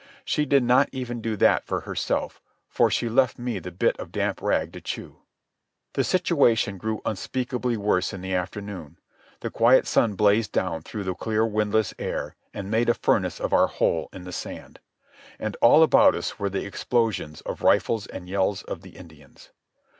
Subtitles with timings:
[0.25, 4.11] She did not even do that for herself, for she left me the bit of
[4.11, 5.17] damp rag to chew.
[5.93, 8.97] The situation grew unspeakably worse in the afternoon.
[9.41, 13.53] The quiet sun blazed down through the clear windless air and made a furnace of
[13.53, 14.79] our hole in the sand.
[15.37, 19.51] And all about us were the explosions of rifles and yells of the Indians.